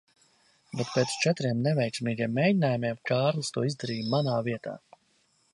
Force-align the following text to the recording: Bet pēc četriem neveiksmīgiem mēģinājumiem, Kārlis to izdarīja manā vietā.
Bet 0.79 0.87
pēc 0.93 1.17
četriem 1.25 1.61
neveiksmīgiem 1.67 2.35
mēģinājumiem, 2.39 2.99
Kārlis 3.11 3.55
to 3.59 3.69
izdarīja 3.71 4.11
manā 4.17 4.43
vietā. 4.49 4.79